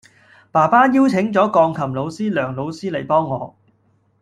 [0.51, 3.55] 爸爸邀請咗鋼琴老師梁老師嚟幫我